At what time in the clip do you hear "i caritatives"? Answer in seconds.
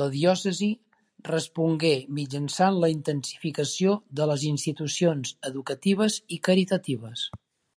6.38-7.26